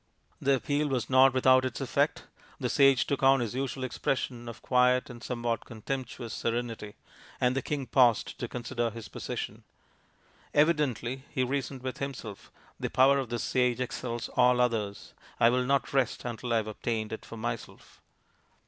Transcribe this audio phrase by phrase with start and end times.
[0.41, 2.23] The appeal was not without its effect
[2.59, 6.95] The sage took on his usual expression of quiet and somewhat contemptuous serenity,
[7.39, 9.63] and the king paused to consider his position."
[10.55, 15.13] Evidently," he reasoned with himself," the power of this sage excels all others.
[15.39, 18.01] I will not rest until I have obtained it for myself."